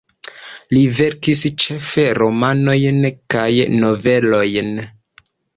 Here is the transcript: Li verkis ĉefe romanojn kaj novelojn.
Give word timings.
Li 0.75 0.79
verkis 0.99 1.43
ĉefe 1.63 2.07
romanojn 2.21 2.99
kaj 3.35 3.47
novelojn. 3.85 4.77